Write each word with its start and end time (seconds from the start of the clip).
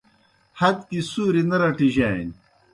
ہت 0.59 0.77
گیُ 0.89 1.01
سُوریْ 1.11 1.41
نہ 1.49 1.57
رٹِجانیْ 1.61 2.33